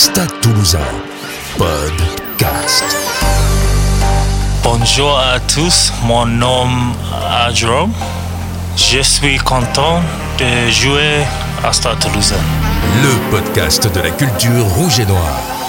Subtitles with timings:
[0.00, 0.78] Stade Toulousain,
[1.58, 2.84] podcast.
[4.64, 6.68] Bonjour à tous, mon nom
[7.50, 7.92] est Jérôme.
[8.76, 10.00] Je suis content
[10.38, 11.26] de jouer
[11.62, 12.40] à Stade Toulousain.
[13.02, 15.59] Le podcast de la culture rouge et noire.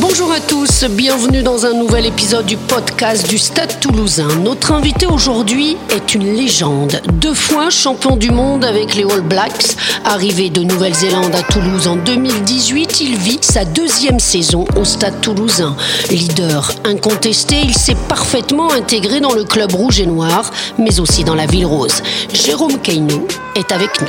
[0.00, 4.28] Bonjour à tous, bienvenue dans un nouvel épisode du podcast du Stade toulousain.
[4.44, 7.00] Notre invité aujourd'hui est une légende.
[7.14, 11.96] Deux fois champion du monde avec les All Blacks, arrivé de Nouvelle-Zélande à Toulouse en
[11.96, 15.74] 2018, il vit sa deuxième saison au Stade toulousain.
[16.10, 21.34] Leader incontesté, il s'est parfaitement intégré dans le club rouge et noir, mais aussi dans
[21.34, 22.02] la ville rose.
[22.32, 23.26] Jérôme Keinou
[23.56, 24.08] est avec nous.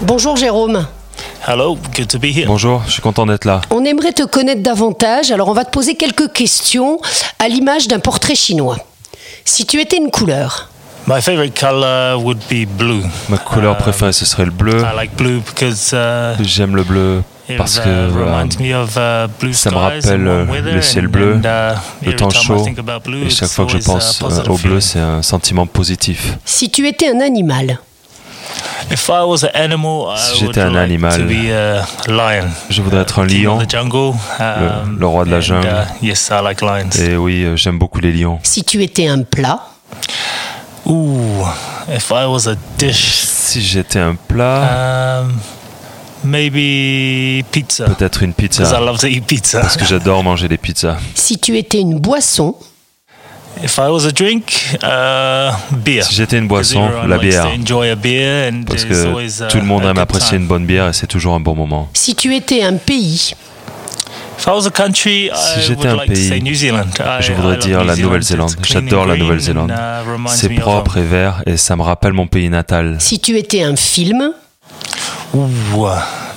[0.00, 0.86] Bonjour Jérôme.
[1.50, 2.44] Hello, good to be here.
[2.46, 3.62] Bonjour, je suis content d'être là.
[3.70, 7.00] On aimerait te connaître davantage, alors on va te poser quelques questions
[7.38, 8.76] à l'image d'un portrait chinois.
[9.46, 10.68] Si tu étais une couleur,
[11.06, 13.02] My favorite color would be blue.
[13.30, 14.82] Ma couleur préférée, ce serait le bleu.
[14.82, 17.22] I like blue because uh, J'aime le bleu
[17.56, 21.06] parce uh, que voilà, reminds me of uh, blue ça me rappelle euh, le ciel
[21.06, 22.62] bleu, and, uh, le temps chaud.
[23.02, 26.36] blue, Et chaque fois que je pense euh, au bleu, c'est un sentiment positif.
[26.44, 27.78] si tu étais un animal, If I was an animal,
[28.77, 32.46] I Si j'étais un like animal, to be a lion.
[32.70, 33.58] je voudrais être un lion.
[33.58, 35.66] the jungle, um, le roi de la and, jungle.
[35.68, 36.90] uh, yes, I like lions.
[37.00, 38.38] Et oui, euh, j'aime beaucoup les lions.
[38.42, 39.60] si tu étais un plat,
[40.86, 41.44] Ooh,
[41.94, 45.34] if I was a dish, Si j'étais un plat, um,
[46.24, 47.84] maybe pizza.
[47.86, 48.80] peut-être une Because I pizza.
[48.80, 49.60] love to eat pizza.
[49.60, 50.96] Parce que j'adore manger des pizzas.
[51.14, 52.54] si tu étais une boisson,
[53.62, 55.50] If I was a drink, uh,
[55.84, 56.04] beer.
[56.04, 57.42] Si j'étais une Because boisson, everyone la bière.
[57.44, 60.30] to enjoy a beer and Parce que always a- tout le monde aime good apprécier
[60.30, 60.42] time.
[60.42, 61.88] une bonne bière et c'est toujours un bon moment.
[61.92, 63.32] si tu étais un pays,
[64.40, 66.54] If I was a country, Si I j'étais would un like to pays, say New
[66.54, 66.86] Zealand.
[67.00, 68.06] I- Je voudrais love dire New la Zealand.
[68.06, 68.54] Nouvelle-Zélande.
[68.62, 69.70] J'adore la green Nouvelle-Zélande.
[69.72, 72.48] and, uh, reminds C'est me of propre et vert et ça me rappelle mon pays
[72.48, 72.94] natal.
[73.00, 74.30] si tu étais un film,
[75.34, 75.86] Ooh,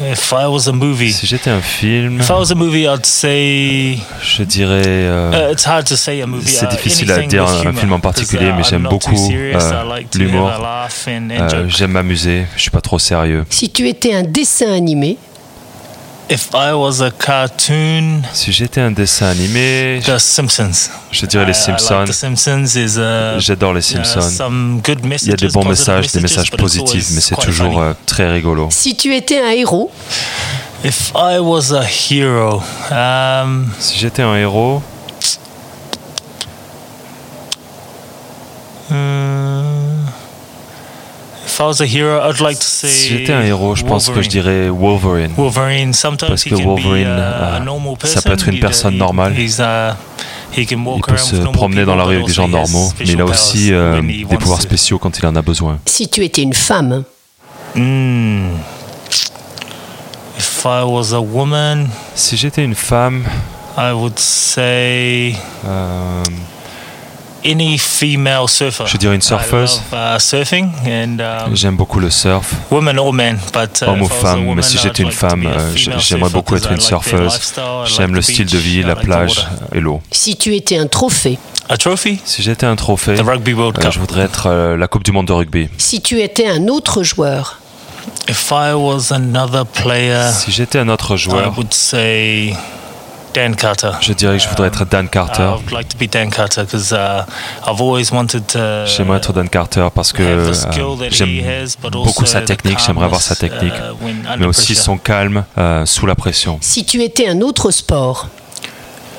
[0.02, 3.06] if I was a movie, Si j'étais un film, if I was a movie, I'd
[3.06, 4.84] say je dirais.
[4.86, 6.50] euh, Uh, it's hard to say a movie.
[6.50, 9.16] C'est uh, difficile à dire un humor, film en particulier, uh, mais I'm j'aime beaucoup,
[9.32, 10.52] euh, I like to l'humour.
[10.52, 11.66] euh.
[11.70, 13.46] J'aime m'amuser, je suis pas trop sérieux.
[13.50, 15.18] si tu étais un dessin animé,
[16.34, 20.90] If I was a cartoon, Si j'étais un dessin animé, The Simpsons.
[21.12, 22.06] je dirais les I- I like Simpsons.
[22.06, 24.30] The Simpsons is a, J'adore les uh, Simpsons.
[24.30, 27.74] some good Il y a messages, des bons messages, des messages positifs, mais c'est toujours
[27.74, 27.80] funny.
[27.82, 28.70] euh, très rigolo.
[28.72, 29.92] si tu étais un héros,
[30.86, 34.82] If I was a hero, um, Si j'étais un héros,
[38.90, 40.08] hmm,
[41.46, 41.51] if I was a hero, I'd like to say.
[41.74, 44.30] Si j'étais un héros, je pense que je Wolverine.
[44.32, 45.32] dirais Wolverine.
[45.38, 48.20] Wolverine, sometimes Parce he que can Wolverine, be a, a euh, normal person.
[48.22, 49.34] ça peut être une He- personne normale.
[49.38, 49.94] he's, uh,
[50.58, 52.92] he can walk Il peut around se promener dans la rue avec des gens normaux,
[53.00, 54.64] mais il a aussi euh, des pouvoirs to.
[54.64, 55.80] spéciaux quand il en a besoin.
[55.86, 57.04] si tu étais une femme,
[57.76, 58.50] Mm.
[60.38, 63.24] If I was a woman, Si j'étais une femme,
[63.78, 65.36] I would say
[65.66, 66.24] euh,
[67.46, 68.84] any female surfer.
[68.88, 69.82] Je dirais une I surfeuse.
[69.92, 72.54] love, uh, surfing and um, j'aime beaucoup le surf.
[72.70, 74.78] women or men, but uh, Homme ou if I was a femme, mais woman, si
[74.78, 77.54] j'étais une femme, euh, j'aimerais beaucoup être une I surfeuse.
[77.58, 79.50] I J'aime like le style de vie, I la plage water.
[79.74, 80.02] et l'eau.
[80.12, 81.38] si tu étais un trophée,
[81.70, 82.20] A trophy?
[82.26, 83.92] Si j'étais un trophée, The Rugby World euh, Cup.
[83.94, 85.70] je voudrais être euh, la Coupe du Monde de rugby.
[85.78, 87.58] si tu étais un autre joueur,
[88.28, 92.54] If I was another player, Si j'étais un autre I joueur, would say
[93.34, 93.92] Dan Carter.
[94.02, 95.44] je dirais que je voudrais être Dan Carter.
[95.44, 98.86] I would like to be Dan Carter because I've always wanted to.
[98.86, 100.54] J'aimerais être Dan Carter parce que euh,
[101.10, 101.42] j'aime
[101.92, 104.84] beaucoup also sa technique, j'aimerais avoir sa technique, uh, mais aussi pressure.
[104.84, 106.58] son calme euh, sous la pression.
[106.62, 108.28] si tu étais un autre sport,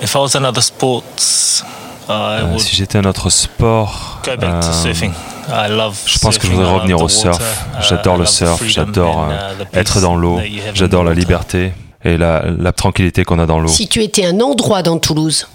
[0.03, 1.63] If I was another sports,
[2.09, 5.13] I Euh, si j'étais un autre sport, go back to euh, surfing.
[5.49, 5.97] I love.
[6.07, 7.39] je pense que je surfing, voudrais I love revenir the au surf.
[7.39, 10.41] water, uh, J'adore I le surf, freedom j'adore euh, uh, être dans l'eau,
[10.75, 11.73] j'adore la liberté
[12.05, 13.69] et la, la tranquillité qu'on a dans l'eau.
[13.69, 15.47] si tu étais un endroit dans Toulouse,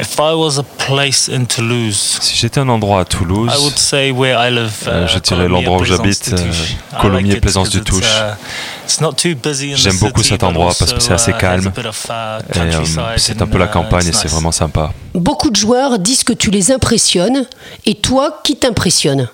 [0.00, 3.74] If I was a place in Toulouse, Si j'étais un endroit à I would Toulouse,
[3.76, 4.72] say where I live.
[4.86, 6.38] Euh, uh, je dirais Colomiers, l'endroit où j'habite, euh.
[6.38, 11.32] I Colomiers, Plaisance uh, in the J'aime beaucoup city, cet endroit parce que c'est assez
[11.32, 14.32] uh, calme uh, countryside c'est un peu la uh, campagne et c'est nice.
[14.32, 14.92] vraiment sympa.
[15.14, 17.46] beaucoup de joueurs disent que tu les impressionnes.
[17.84, 19.28] Et toi, qui t'impressionne.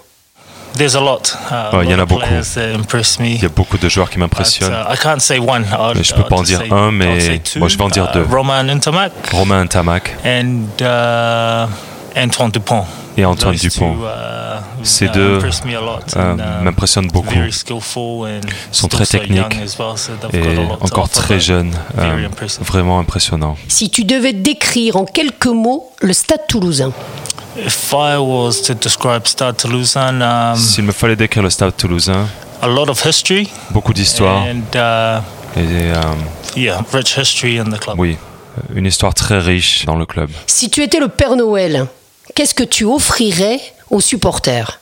[0.77, 2.21] Uh, Ouais, il y a en lot a beaucoup.
[2.23, 3.27] players that impress me.
[3.27, 4.73] Il y a beaucoup de joueurs qui m'impressionnent.
[4.73, 5.65] uh, I can't say one.
[5.65, 7.59] I'd- Mais je peux pas en dire say- un, mais two.
[7.59, 8.27] moi, je vais en dire Uh, deux.
[8.31, 11.67] Romain Ntamak Romain Tamac and uh,
[12.17, 12.85] Antoine Dupont.
[13.17, 16.39] et Antoine Those Dupont two, uh, Ces uh, deux, impress me a lot euh, and,
[16.39, 17.35] uh, m'impressionnent beaucoup.
[17.35, 18.41] very skillful and
[18.71, 19.57] Sont still très techniques
[20.33, 21.73] et encore très jeunes.
[21.97, 22.63] very euh, impressive.
[22.65, 23.57] vraiment impressionnant.
[23.67, 26.93] Si tu devais décrire en quelques mots le stade toulousain,
[27.65, 32.27] If I was to describe Stade Toulousain, um, S'il me fallait décrire le stade toulousain,
[32.63, 35.21] a lot of history beaucoup d'histoire and uh,
[35.59, 35.93] et
[36.61, 37.99] yeah, rich history in the club.
[37.99, 38.17] oui,
[38.75, 40.31] une histoire très riche dans le club.
[40.47, 41.87] Si tu étais le Père Noël,
[42.35, 43.61] qu'est-ce que tu offrirais
[43.91, 44.79] aux supporters?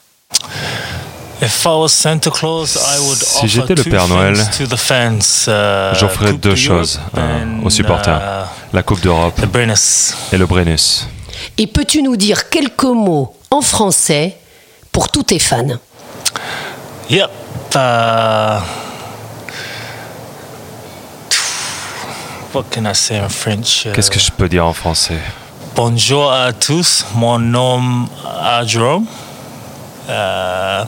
[1.43, 4.67] If I was Santa Claus, I would Si offer j'étais le two Père Noël, things
[4.69, 5.19] to the fans,
[5.49, 10.37] uh, J'offrirais Coupe deux de choses euh, and, aux supporters uh, la Coupe d'Europe et
[10.37, 11.07] le Brennus.
[11.59, 14.37] Et peux-tu nous dire quelques mots en français
[14.93, 15.79] pour tous tes fans?
[17.11, 17.31] Yep.
[17.75, 18.61] Uh,
[22.55, 23.89] what can I say in French?
[23.95, 25.19] Qu'est-ce que je peux dire en français?
[25.75, 29.07] Bonjour à tous, mon nom est Jerome.
[30.09, 30.85] Euh,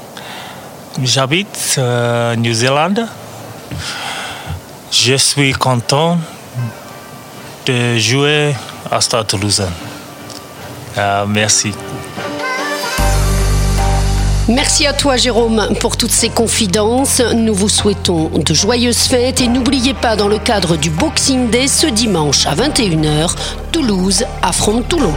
[1.02, 2.94] J'habite euh, New Zealand.
[4.90, 6.18] Je suis content
[7.66, 8.54] de jouer
[8.90, 9.68] à Stade Toulousain.
[10.98, 11.72] Euh, merci.
[14.48, 17.20] Merci à toi Jérôme pour toutes ces confidences.
[17.34, 21.68] Nous vous souhaitons de joyeuses fêtes et n'oubliez pas dans le cadre du Boxing Day
[21.68, 23.34] ce dimanche à 21h,
[23.72, 25.12] Toulouse affronte Toulon.